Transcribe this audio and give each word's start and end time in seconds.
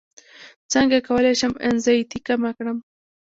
څنګه 0.73 0.97
کولی 1.07 1.33
شم 1.39 1.53
انزیتي 1.67 2.19
کمه 2.27 2.51
کړم 2.57 2.77